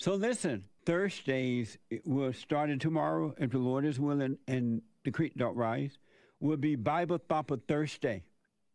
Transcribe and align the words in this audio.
So 0.00 0.14
listen, 0.14 0.64
Thursdays 0.86 1.76
will 2.06 2.32
start 2.32 2.70
tomorrow, 2.80 3.34
if 3.36 3.50
the 3.50 3.58
Lord 3.58 3.84
is 3.84 4.00
willing, 4.00 4.38
and 4.48 4.80
the 5.04 5.10
creek 5.10 5.34
don't 5.36 5.54
rise. 5.54 5.98
Will 6.40 6.56
be 6.56 6.74
Bible 6.74 7.18
Thumper 7.18 7.58
Thursday. 7.58 8.22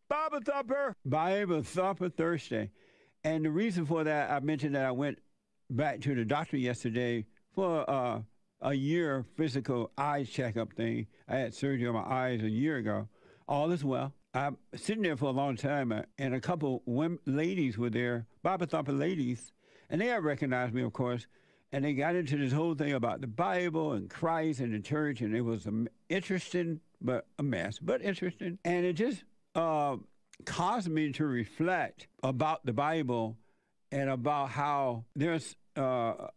Bible 0.08 0.38
Thumper, 0.46 0.94
Bible 1.04 1.64
Thumper 1.64 2.10
Thursday, 2.10 2.70
and 3.24 3.44
the 3.44 3.50
reason 3.50 3.86
for 3.86 4.04
that, 4.04 4.30
I 4.30 4.38
mentioned 4.38 4.76
that 4.76 4.86
I 4.86 4.92
went 4.92 5.18
back 5.68 6.00
to 6.02 6.14
the 6.14 6.24
doctor 6.24 6.58
yesterday 6.58 7.26
for 7.52 7.90
uh, 7.90 8.20
a 8.60 8.74
year 8.74 9.24
physical 9.36 9.90
eye 9.98 10.22
checkup 10.22 10.74
thing. 10.74 11.08
I 11.28 11.38
had 11.38 11.54
surgery 11.54 11.88
on 11.88 11.94
my 11.94 12.04
eyes 12.08 12.40
a 12.44 12.48
year 12.48 12.76
ago. 12.76 13.08
All 13.48 13.72
is 13.72 13.82
well. 13.82 14.12
I'm 14.32 14.58
sitting 14.76 15.02
there 15.02 15.16
for 15.16 15.24
a 15.24 15.30
long 15.30 15.56
time, 15.56 15.90
uh, 15.90 16.02
and 16.18 16.36
a 16.36 16.40
couple 16.40 16.84
women, 16.86 17.18
ladies 17.26 17.76
were 17.76 17.90
there, 17.90 18.28
Bible 18.44 18.66
Thumper 18.66 18.92
ladies, 18.92 19.50
and 19.90 20.00
they 20.00 20.06
had 20.06 20.24
recognized 20.24 20.74
me, 20.74 20.82
of 20.82 20.92
course. 20.92 21.26
And 21.72 21.84
they 21.84 21.94
got 21.94 22.14
into 22.14 22.36
this 22.36 22.52
whole 22.52 22.74
thing 22.74 22.92
about 22.92 23.20
the 23.20 23.26
Bible 23.26 23.92
and 23.92 24.08
Christ 24.08 24.60
and 24.60 24.72
the 24.72 24.80
church, 24.80 25.20
and 25.20 25.34
it 25.34 25.42
was 25.42 25.66
interesting, 26.08 26.80
but 27.00 27.26
a 27.38 27.42
mess, 27.42 27.78
but 27.78 28.02
interesting. 28.02 28.58
And 28.64 28.86
it 28.86 28.94
just 28.94 29.24
uh, 29.54 29.96
caused 30.44 30.88
me 30.88 31.12
to 31.12 31.26
reflect 31.26 32.06
about 32.22 32.64
the 32.64 32.72
Bible 32.72 33.36
and 33.90 34.08
about 34.10 34.50
how 34.50 35.04
there's 35.14 35.56
uh, 35.76 36.28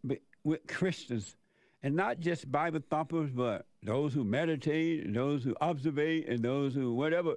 with 0.44 0.68
Christians, 0.68 1.36
and 1.84 1.96
not 1.96 2.20
just 2.20 2.52
Bible 2.52 2.82
thumpers, 2.90 3.30
but 3.32 3.66
those 3.84 4.14
who 4.14 4.24
meditate, 4.24 5.06
and 5.06 5.16
those 5.16 5.44
who 5.44 5.56
observe, 5.62 5.98
and 5.98 6.44
those 6.44 6.74
who 6.74 6.94
whatever, 6.94 7.36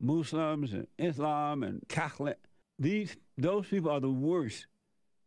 Muslims 0.00 0.72
and 0.72 0.86
Islam 0.98 1.62
and 1.62 1.82
Catholic. 1.88 2.38
These 2.78 3.16
those 3.38 3.66
people 3.66 3.90
are 3.90 4.00
the 4.00 4.10
worst. 4.10 4.66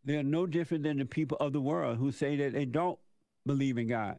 They're 0.03 0.23
no 0.23 0.45
different 0.45 0.83
than 0.83 0.97
the 0.97 1.05
people 1.05 1.37
of 1.39 1.53
the 1.53 1.61
world 1.61 1.97
who 1.97 2.11
say 2.11 2.35
that 2.37 2.53
they 2.53 2.65
don't 2.65 2.99
believe 3.45 3.77
in 3.77 3.87
God. 3.87 4.17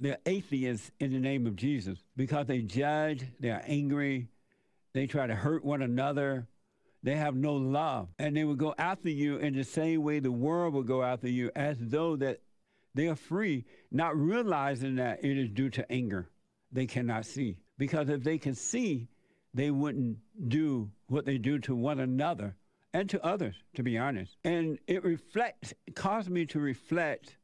They're 0.00 0.18
atheists 0.26 0.90
in 1.00 1.12
the 1.12 1.18
name 1.18 1.46
of 1.46 1.56
Jesus 1.56 1.98
because 2.16 2.46
they 2.46 2.62
judge, 2.62 3.24
they're 3.40 3.64
angry, 3.66 4.28
they 4.92 5.06
try 5.06 5.26
to 5.26 5.34
hurt 5.34 5.64
one 5.64 5.82
another. 5.82 6.46
They 7.02 7.16
have 7.16 7.36
no 7.36 7.54
love. 7.54 8.08
And 8.18 8.36
they 8.36 8.44
will 8.44 8.56
go 8.56 8.74
after 8.76 9.08
you 9.08 9.36
in 9.36 9.54
the 9.54 9.64
same 9.64 10.02
way 10.02 10.18
the 10.18 10.32
world 10.32 10.74
will 10.74 10.82
go 10.82 11.02
after 11.02 11.28
you, 11.28 11.50
as 11.54 11.76
though 11.80 12.16
that 12.16 12.40
they 12.94 13.06
are 13.06 13.16
free, 13.16 13.64
not 13.92 14.16
realizing 14.16 14.96
that 14.96 15.24
it 15.24 15.38
is 15.38 15.50
due 15.50 15.70
to 15.70 15.92
anger. 15.92 16.28
They 16.72 16.86
cannot 16.86 17.24
see. 17.24 17.58
Because 17.76 18.08
if 18.08 18.24
they 18.24 18.38
can 18.38 18.54
see, 18.54 19.08
they 19.54 19.70
wouldn't 19.70 20.18
do 20.48 20.90
what 21.06 21.24
they 21.24 21.38
do 21.38 21.58
to 21.60 21.74
one 21.76 22.00
another 22.00 22.56
and 22.92 23.08
to 23.10 23.24
others, 23.24 23.54
to 23.74 23.82
be 23.82 23.98
honest. 23.98 24.36
And 24.44 24.78
it 24.86 25.04
reflects, 25.04 25.74
caused 25.94 26.30
me 26.30 26.46
to 26.46 26.58
reflect 26.58 27.36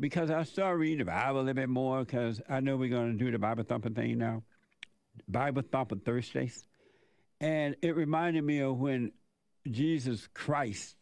because 0.00 0.30
I 0.30 0.42
started 0.42 0.78
reading 0.78 0.98
the 0.98 1.04
Bible 1.04 1.38
a 1.38 1.42
little 1.42 1.54
bit 1.54 1.68
more 1.68 2.00
because 2.00 2.40
I 2.48 2.60
know 2.60 2.76
we're 2.76 2.88
going 2.88 3.16
to 3.16 3.24
do 3.24 3.30
the 3.30 3.38
Bible 3.38 3.64
thumping 3.64 3.94
thing 3.94 4.18
now. 4.18 4.42
Bible 5.28 5.62
thumping 5.62 6.00
Thursdays. 6.00 6.66
And 7.40 7.76
it 7.82 7.96
reminded 7.96 8.44
me 8.44 8.60
of 8.60 8.78
when 8.78 9.12
Jesus 9.70 10.28
Christ, 10.34 10.96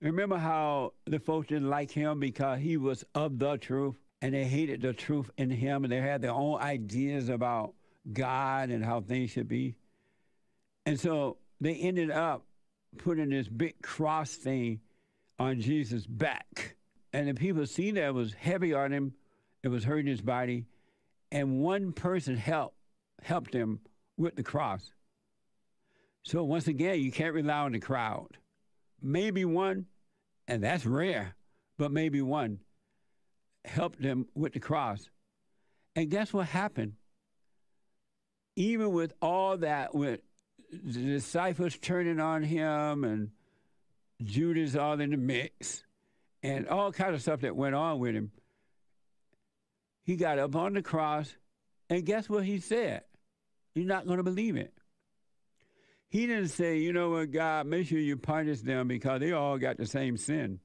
remember 0.00 0.36
how 0.36 0.92
the 1.06 1.18
folks 1.18 1.48
didn't 1.48 1.70
like 1.70 1.90
him 1.90 2.20
because 2.20 2.60
he 2.60 2.76
was 2.76 3.04
of 3.14 3.38
the 3.38 3.56
truth 3.56 3.96
and 4.22 4.34
they 4.34 4.44
hated 4.44 4.82
the 4.82 4.92
truth 4.92 5.30
in 5.36 5.50
him 5.50 5.84
and 5.84 5.92
they 5.92 6.00
had 6.00 6.22
their 6.22 6.32
own 6.32 6.60
ideas 6.60 7.28
about 7.28 7.74
God 8.12 8.70
and 8.70 8.84
how 8.84 9.00
things 9.00 9.30
should 9.30 9.48
be. 9.48 9.76
And 10.86 10.98
so 10.98 11.38
they 11.60 11.74
ended 11.74 12.10
up 12.10 12.44
putting 12.98 13.30
this 13.30 13.48
big 13.48 13.80
cross 13.82 14.34
thing 14.34 14.80
on 15.38 15.60
Jesus' 15.60 16.06
back. 16.06 16.76
And 17.12 17.28
the 17.28 17.34
people 17.34 17.66
seen 17.66 17.94
that 17.94 18.08
it 18.08 18.14
was 18.14 18.34
heavy 18.34 18.72
on 18.74 18.92
him, 18.92 19.14
it 19.62 19.68
was 19.68 19.84
hurting 19.84 20.06
his 20.06 20.20
body. 20.20 20.66
And 21.32 21.60
one 21.60 21.92
person 21.92 22.36
helped 22.36 22.76
helped 23.22 23.54
him 23.54 23.80
with 24.16 24.36
the 24.36 24.42
cross. 24.42 24.92
So 26.22 26.42
once 26.44 26.68
again, 26.68 27.00
you 27.00 27.12
can't 27.12 27.34
rely 27.34 27.60
on 27.60 27.72
the 27.72 27.80
crowd. 27.80 28.38
Maybe 29.02 29.44
one, 29.44 29.86
and 30.48 30.62
that's 30.62 30.84
rare, 30.84 31.34
but 31.78 31.90
maybe 31.90 32.20
one 32.20 32.60
helped 33.64 34.00
them 34.02 34.26
with 34.34 34.52
the 34.52 34.60
cross. 34.60 35.08
And 35.96 36.10
guess 36.10 36.32
what 36.32 36.46
happened? 36.46 36.94
Even 38.56 38.92
with 38.92 39.12
all 39.22 39.58
that, 39.58 39.94
with 39.94 40.20
the 40.70 41.02
disciples 41.02 41.76
turning 41.76 42.20
on 42.20 42.42
him 42.42 43.04
and 43.04 43.30
Judas 44.22 44.76
all 44.76 45.00
in 45.00 45.10
the 45.10 45.16
mix 45.16 45.84
and 46.42 46.68
all 46.68 46.92
kind 46.92 47.14
of 47.14 47.22
stuff 47.22 47.40
that 47.40 47.56
went 47.56 47.74
on 47.74 47.98
with 47.98 48.14
him, 48.14 48.30
he 50.04 50.16
got 50.16 50.38
up 50.38 50.56
on 50.56 50.74
the 50.74 50.82
cross, 50.82 51.34
and 51.88 52.04
guess 52.04 52.28
what 52.28 52.44
he 52.44 52.58
said? 52.58 53.02
You're 53.74 53.86
not 53.86 54.06
going 54.06 54.16
to 54.16 54.22
believe 54.22 54.56
it. 54.56 54.72
He 56.08 56.26
didn't 56.26 56.48
say, 56.48 56.78
you 56.78 56.92
know 56.92 57.10
what, 57.10 57.30
God, 57.30 57.66
make 57.66 57.86
sure 57.86 57.98
you 57.98 58.16
punish 58.16 58.60
them 58.60 58.88
because 58.88 59.20
they 59.20 59.32
all 59.32 59.58
got 59.58 59.76
the 59.76 59.86
same 59.86 60.16
sin. 60.16 60.58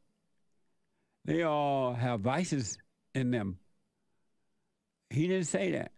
They 1.26 1.44
all 1.44 1.94
have 1.94 2.22
vices 2.22 2.78
in 3.14 3.32
them. 3.32 3.60
He 5.10 5.28
didn't 5.28 5.46
say 5.46 5.72
that. 5.74 5.92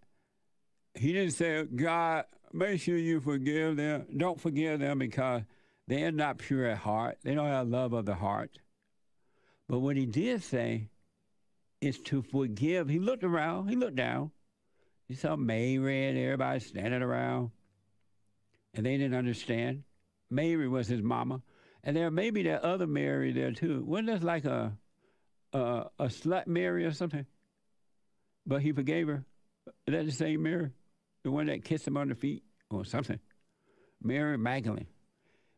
He 0.96 1.13
didn't 1.13 1.31
say, 1.31 1.63
God, 1.63 2.25
make 2.53 2.81
sure 2.81 2.97
you 2.97 3.19
forgive 3.19 3.78
them. 3.78 4.06
Don't 4.16 4.40
forgive 4.40 4.80
them 4.80 5.00
because 5.00 5.44
they 5.88 6.03
are 6.03 6.12
not 6.12 6.38
pure 6.38 6.66
at 6.66 6.78
heart. 6.78 7.18
They 7.24 7.34
don't 7.34 7.47
have 7.47 7.68
love 7.68 7.94
of 7.94 8.06
the 8.06 8.16
heart. 8.16 8.59
But 9.69 9.80
what 9.80 9.97
he 9.97 10.06
did 10.06 10.44
say 10.44 10.90
is 11.81 12.00
to 12.00 12.22
forgive. 12.22 12.90
He 12.90 13.00
looked 13.00 13.24
around, 13.24 13.68
he 13.68 13.75
looked 13.75 13.96
down. 13.96 14.31
He 15.08 15.16
saw 15.16 15.35
Mary 15.35 16.08
and 16.08 16.18
everybody 16.18 16.59
standing 16.59 17.02
around 17.02 17.52
and 18.78 18.85
they 18.85 18.97
didn't 18.97 19.16
understand. 19.18 19.84
Mary 20.29 20.68
was 20.68 20.88
his 20.88 21.02
mama, 21.02 21.41
and 21.84 21.96
there 21.96 22.12
may 22.12 22.29
be 22.29 22.44
that 22.44 22.64
other 22.64 22.88
Mary 22.88 23.34
there 23.34 23.52
too. 23.52 23.84
Wasn't 23.85 24.08
that 24.08 24.24
like 24.24 24.46
a 24.46 24.78
a, 25.53 25.85
a 26.00 26.06
slut 26.06 26.47
Mary 26.47 26.85
or 26.85 26.91
something? 26.91 27.25
But 28.46 28.62
he 28.62 28.72
forgave 28.72 29.08
her. 29.08 29.25
Is 29.88 29.94
that 29.94 30.06
the 30.06 30.12
same 30.12 30.44
Mary, 30.44 30.69
the 31.28 31.32
one 31.32 31.48
that 31.48 31.66
kissed 31.66 31.86
him 31.86 31.98
on 31.98 32.08
the 32.08 32.16
feet 32.16 32.42
or 32.70 32.86
something? 32.86 33.20
Mary 34.02 34.38
Magdalene. 34.38 34.88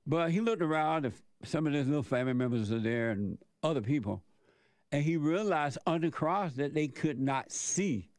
But 0.07 0.31
he 0.31 0.41
looked 0.41 0.63
around. 0.63 1.05
If 1.05 1.21
some 1.43 1.67
of 1.67 1.73
his 1.73 1.85
little 1.85 2.01
family 2.01 2.33
members 2.33 2.71
are 2.71 2.79
there 2.79 3.11
and 3.11 3.37
other 3.61 3.81
people, 3.81 4.23
and 4.91 5.03
he 5.03 5.15
realized 5.15 5.77
on 5.85 6.01
the 6.01 6.09
cross 6.09 6.53
that 6.53 6.73
they 6.73 6.87
could 6.87 7.19
not 7.19 7.51
see. 7.51 8.09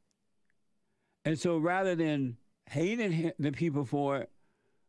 And 1.24 1.36
so 1.36 1.58
rather 1.58 1.96
than 1.96 2.36
hating 2.66 3.32
the 3.40 3.50
people 3.50 3.84
for 3.84 4.18
it, 4.18 4.30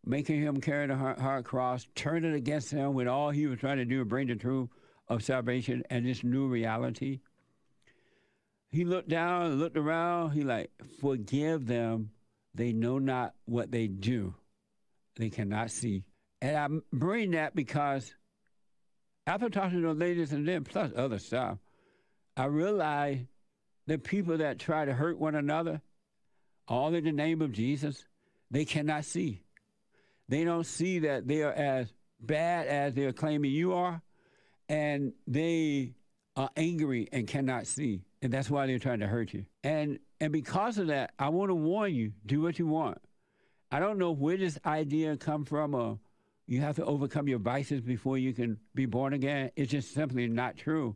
making 0.05 0.39
him 0.39 0.61
carry 0.61 0.85
the 0.85 0.95
hard 0.95 1.43
cross, 1.43 1.87
turning 1.95 2.33
against 2.35 2.69
him 2.69 2.93
when 2.93 3.07
all 3.07 3.31
he 3.31 3.47
was 3.47 3.57
trying 3.57 3.77
to 3.77 3.85
do 3.85 3.99
was 3.99 4.07
bring 4.07 4.27
the 4.27 4.35
truth 4.35 4.69
of 5.07 5.23
salvation 5.23 5.81
and 5.89 6.05
this 6.05 6.23
new 6.23 6.45
reality. 6.45 7.21
He 8.69 8.85
looked 8.85 9.09
down, 9.09 9.57
looked 9.57 9.77
around. 9.77 10.31
He 10.31 10.43
like, 10.43 10.69
forgive 10.99 11.65
them. 11.65 12.11
They 12.53 12.73
know 12.73 12.99
not 12.99 13.33
what 13.45 13.71
they 13.71 13.87
do. 13.87 14.35
They 15.15 15.29
cannot 15.29 15.71
see. 15.71 16.03
And 16.41 16.57
I 16.57 16.67
bring 16.91 17.31
that 17.31 17.55
because 17.55 18.13
after 19.27 19.49
talking 19.49 19.81
to 19.81 19.87
the 19.87 19.93
ladies 19.93 20.33
and 20.33 20.47
then 20.47 20.63
plus 20.63 20.91
other 20.95 21.19
stuff, 21.19 21.57
I 22.35 22.45
realized 22.45 23.25
the 23.87 23.97
people 23.97 24.37
that 24.37 24.59
try 24.59 24.85
to 24.85 24.93
hurt 24.93 25.19
one 25.19 25.35
another, 25.35 25.81
all 26.67 26.93
in 26.93 27.03
the 27.03 27.11
name 27.11 27.41
of 27.41 27.51
Jesus, 27.51 28.05
they 28.49 28.65
cannot 28.65 29.05
see. 29.05 29.43
They 30.27 30.43
don't 30.43 30.65
see 30.65 30.99
that 30.99 31.27
they 31.27 31.43
are 31.43 31.53
as 31.53 31.93
bad 32.19 32.67
as 32.67 32.93
they're 32.93 33.13
claiming 33.13 33.51
you 33.51 33.73
are, 33.73 34.01
and 34.69 35.13
they 35.27 35.93
are 36.35 36.49
angry 36.55 37.07
and 37.11 37.27
cannot 37.27 37.67
see. 37.67 38.03
And 38.21 38.31
that's 38.31 38.49
why 38.49 38.67
they're 38.67 38.79
trying 38.79 38.99
to 38.99 39.07
hurt 39.07 39.33
you. 39.33 39.45
And 39.63 39.99
and 40.19 40.31
because 40.31 40.77
of 40.77 40.87
that, 40.87 41.13
I 41.17 41.29
want 41.29 41.49
to 41.49 41.55
warn 41.55 41.95
you, 41.95 42.13
do 42.25 42.41
what 42.41 42.59
you 42.59 42.67
want. 42.67 42.99
I 43.71 43.79
don't 43.79 43.97
know 43.97 44.11
where 44.11 44.37
this 44.37 44.59
idea 44.65 45.17
come 45.17 45.45
from 45.45 45.73
or 45.73 45.99
you 46.45 46.61
have 46.61 46.75
to 46.75 46.85
overcome 46.85 47.27
your 47.27 47.39
vices 47.39 47.81
before 47.81 48.17
you 48.17 48.33
can 48.33 48.57
be 48.75 48.85
born 48.85 49.13
again. 49.13 49.51
It's 49.55 49.71
just 49.71 49.93
simply 49.93 50.27
not 50.27 50.57
true. 50.57 50.95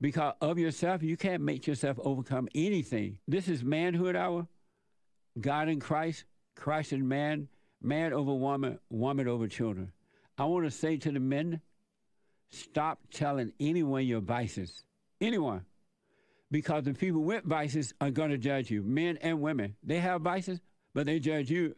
Because 0.00 0.34
of 0.40 0.58
yourself, 0.58 1.02
you 1.02 1.16
can't 1.16 1.42
make 1.42 1.66
yourself 1.66 1.98
overcome 2.02 2.48
anything. 2.54 3.18
This 3.26 3.48
is 3.48 3.64
manhood 3.64 4.16
hour. 4.16 4.46
God 5.40 5.68
in 5.68 5.80
Christ, 5.80 6.24
Christ 6.56 6.92
in 6.92 7.06
man, 7.06 7.48
man 7.80 8.12
over 8.12 8.34
woman, 8.34 8.78
woman 8.90 9.28
over 9.28 9.46
children. 9.46 9.92
I 10.36 10.44
want 10.44 10.66
to 10.66 10.70
say 10.70 10.96
to 10.98 11.12
the 11.12 11.20
men, 11.20 11.60
stop 12.50 13.00
telling 13.12 13.52
anyone 13.60 14.06
your 14.06 14.20
vices. 14.20 14.84
Anyone. 15.20 15.64
Because 16.50 16.84
the 16.84 16.94
people 16.94 17.22
with 17.22 17.44
vices 17.44 17.92
are 18.00 18.10
going 18.10 18.30
to 18.30 18.38
judge 18.38 18.70
you, 18.70 18.82
men 18.82 19.18
and 19.20 19.40
women. 19.40 19.76
They 19.82 20.00
have 20.00 20.22
vices, 20.22 20.60
but 20.94 21.06
they 21.06 21.18
judge 21.18 21.50
you 21.50 21.76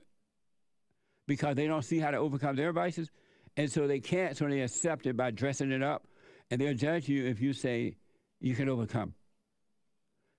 because 1.27 1.57
they 1.57 1.67
don't 1.67 1.83
see 1.83 1.99
how 1.99 2.11
to 2.11 2.19
overcome 2.19 2.57
their 2.57 2.73
vices. 2.73 3.11
And 3.57 3.71
so 3.71 3.87
they 3.87 4.01
can't, 4.01 4.37
so 4.37 4.47
they 4.49 4.61
accept 4.61 5.07
it 5.07 5.17
by 5.17 5.33
dressing 5.33 5.73
it 5.73 5.83
up 5.83 6.07
And 6.51 6.61
they'll 6.61 6.75
judge 6.75 7.09
you 7.09 7.27
if 7.27 7.41
you 7.41 7.53
say 7.53 7.97
you 8.41 8.55
can 8.55 8.69
overcome. 8.69 9.15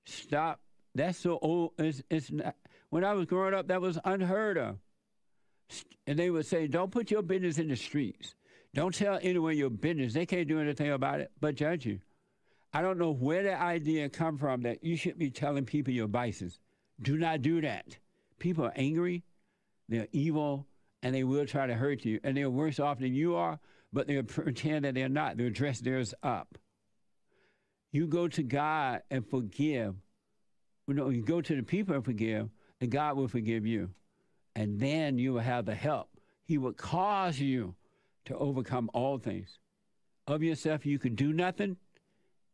Stop. 0.06 0.60
That's 0.94 1.18
so 1.18 1.40
old. 1.42 1.72
It's, 1.78 2.02
it's 2.10 2.32
not, 2.32 2.56
when 2.90 3.06
I 3.06 3.14
was 3.14 3.26
growing 3.26 3.54
up, 3.54 3.68
that 3.70 3.82
was 3.82 3.98
unheard 4.04 4.58
of. 4.58 4.78
And 6.06 6.20
they 6.20 6.30
would 6.30 6.46
say, 6.46 6.68
don't 6.68 6.92
put 6.92 7.12
your 7.12 7.22
business 7.22 7.58
in 7.58 7.70
the 7.70 7.78
streets. 7.78 8.36
Don't 8.74 8.94
tell 8.94 9.20
anyone 9.22 9.58
your 9.58 9.70
business. 9.70 10.14
They 10.14 10.26
can't 10.26 10.48
do 10.48 10.60
anything 10.60 10.92
about 10.92 11.20
it 11.20 11.32
but 11.40 11.56
judge 11.56 11.86
you. 11.86 12.00
I 12.74 12.82
don't 12.82 12.98
know 12.98 13.12
where 13.12 13.44
the 13.44 13.60
idea 13.60 14.08
come 14.08 14.38
from 14.38 14.62
that 14.62 14.84
you 14.84 14.96
should 14.96 15.20
be 15.20 15.30
telling 15.30 15.66
people 15.66 15.94
your 15.94 16.08
vices. 16.08 16.60
Do 17.02 17.18
not 17.18 17.42
do 17.42 17.60
that. 17.62 17.98
People 18.40 18.66
are 18.66 18.74
angry, 18.76 19.24
they're 19.90 20.08
evil, 20.14 20.68
and 21.04 21.14
they 21.14 21.24
will 21.24 21.46
try 21.46 21.68
to 21.68 21.74
hurt 21.74 22.06
you. 22.06 22.20
And 22.24 22.38
they're 22.38 22.50
worse 22.50 22.80
off 22.80 23.00
than 23.00 23.14
you 23.14 23.36
are, 23.36 23.60
but 23.92 24.08
they'll 24.08 24.24
pretend 24.24 24.86
that 24.86 24.96
they're 24.96 25.10
not. 25.10 25.36
They'll 25.36 25.50
dress 25.50 25.80
theirs 25.80 26.14
up. 26.24 26.58
You 27.92 28.08
go 28.08 28.30
to 28.30 28.44
God 28.44 29.02
and 29.12 29.28
forgive. 29.28 29.96
You 30.88 30.94
know, 30.94 31.10
you 31.10 31.24
go 31.24 31.42
to 31.42 31.56
the 31.56 31.64
people 31.64 31.96
and 31.96 32.06
forgive, 32.06 32.50
and 32.80 32.90
God 32.90 33.18
will 33.18 33.28
forgive 33.28 33.66
you. 33.66 33.90
And 34.56 34.80
then 34.80 35.18
you 35.18 35.34
will 35.34 35.42
have 35.42 35.66
the 35.66 35.76
help. 35.76 36.10
He 36.46 36.58
will 36.58 36.74
cause 36.74 37.40
you 37.40 37.76
to 38.26 38.38
overcome 38.38 38.90
all 38.94 39.18
things. 39.18 39.60
Of 40.28 40.44
yourself, 40.44 40.86
you 40.86 41.00
can 41.00 41.16
do 41.16 41.34
nothing 41.34 41.78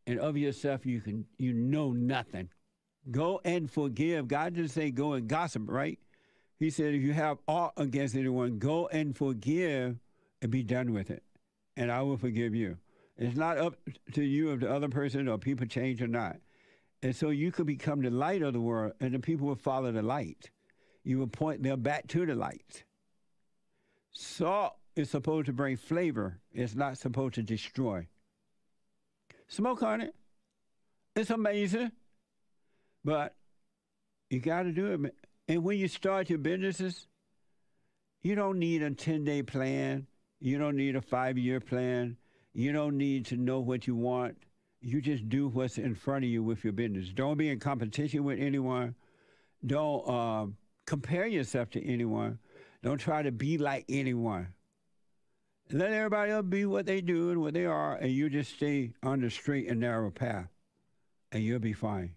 and 0.07 0.19
of 0.19 0.37
yourself 0.37 0.85
you 0.85 1.01
can 1.01 1.25
you 1.37 1.53
know 1.53 1.91
nothing. 1.91 2.49
Go 3.11 3.41
and 3.43 3.69
forgive. 3.69 4.27
God 4.27 4.55
didn't 4.55 4.71
say 4.71 4.89
go 4.89 5.13
and 5.13 5.27
gossip, 5.27 5.63
right? 5.67 5.99
He 6.57 6.69
said 6.69 6.95
if 6.95 7.03
you 7.03 7.13
have 7.13 7.37
aught 7.47 7.73
against 7.77 8.15
anyone, 8.15 8.57
go 8.57 8.87
and 8.87 9.15
forgive 9.15 9.97
and 10.41 10.51
be 10.51 10.63
done 10.63 10.93
with 10.93 11.11
it. 11.11 11.23
And 11.75 11.91
I 11.91 12.01
will 12.01 12.17
forgive 12.17 12.55
you. 12.55 12.77
It's 13.17 13.35
not 13.35 13.57
up 13.57 13.75
to 14.13 14.23
you 14.23 14.51
if 14.51 14.61
the 14.61 14.73
other 14.73 14.89
person 14.89 15.27
or 15.27 15.37
people 15.37 15.67
change 15.67 16.01
or 16.01 16.07
not. 16.07 16.37
And 17.03 17.15
so 17.15 17.29
you 17.29 17.51
could 17.51 17.67
become 17.67 18.01
the 18.01 18.09
light 18.09 18.41
of 18.41 18.53
the 18.53 18.61
world 18.61 18.93
and 18.99 19.13
the 19.13 19.19
people 19.19 19.47
will 19.47 19.55
follow 19.55 19.91
the 19.91 20.01
light. 20.01 20.49
You 21.03 21.19
will 21.19 21.27
point 21.27 21.63
them 21.63 21.81
back 21.81 22.07
to 22.07 22.25
the 22.25 22.35
light. 22.35 22.83
Salt 24.11 24.75
is 24.97 25.09
supposed 25.09 25.45
to 25.45 25.53
bring 25.53 25.77
flavor. 25.77 26.39
It's 26.51 26.75
not 26.75 26.97
supposed 26.97 27.35
to 27.35 27.43
destroy. 27.43 28.07
Smoke 29.47 29.83
on 29.83 30.01
it. 30.01 30.15
It's 31.15 31.29
amazing. 31.29 31.91
But 33.03 33.35
you 34.29 34.39
got 34.39 34.63
to 34.63 34.71
do 34.71 34.93
it. 34.93 35.15
And 35.47 35.63
when 35.63 35.77
you 35.77 35.87
start 35.87 36.29
your 36.29 36.39
businesses, 36.39 37.07
you 38.21 38.35
don't 38.35 38.59
need 38.59 38.81
a 38.81 38.91
10 38.91 39.23
day 39.23 39.43
plan. 39.43 40.07
You 40.39 40.57
don't 40.57 40.75
need 40.75 40.95
a 40.95 41.01
five 41.01 41.37
year 41.37 41.59
plan. 41.59 42.17
You 42.53 42.73
don't 42.73 42.97
need 42.97 43.25
to 43.27 43.37
know 43.37 43.59
what 43.59 43.87
you 43.87 43.95
want. 43.95 44.37
You 44.81 45.01
just 45.01 45.29
do 45.29 45.47
what's 45.47 45.77
in 45.77 45.95
front 45.95 46.25
of 46.25 46.29
you 46.29 46.43
with 46.43 46.63
your 46.63 46.73
business. 46.73 47.09
Don't 47.09 47.37
be 47.37 47.49
in 47.49 47.59
competition 47.59 48.23
with 48.23 48.39
anyone. 48.39 48.95
Don't 49.65 50.07
uh, 50.07 50.47
compare 50.85 51.27
yourself 51.27 51.69
to 51.71 51.85
anyone. 51.85 52.39
Don't 52.83 52.99
try 52.99 53.21
to 53.21 53.31
be 53.31 53.57
like 53.57 53.85
anyone. 53.89 54.47
Let 55.71 55.91
everybody 55.91 56.31
else 56.31 56.45
be 56.47 56.65
what 56.65 56.85
they 56.85 57.01
do 57.01 57.31
and 57.31 57.41
what 57.41 57.53
they 57.53 57.65
are, 57.65 57.95
and 57.95 58.11
you 58.11 58.29
just 58.29 58.53
stay 58.55 58.93
on 59.03 59.19
the 59.19 59.29
straight 59.29 59.67
and 59.67 59.81
narrow 59.81 60.11
path, 60.11 60.47
and 61.31 61.43
you'll 61.43 61.59
be 61.59 61.73
fine. 61.73 62.15